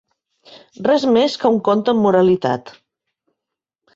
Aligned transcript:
Res 0.87 1.03
més 1.17 1.35
que 1.43 1.51
un 1.57 1.59
conte 1.69 1.93
amb 1.95 2.03
moralitat. 2.05 2.75